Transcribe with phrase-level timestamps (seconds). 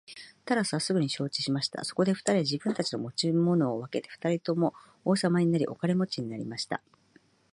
[0.45, 1.83] タラスはすぐ承知しました。
[1.83, 4.73] そこで二人は自分たちの持ち物を分けて二人とも
[5.05, 6.81] 王様になり、お金持になりました。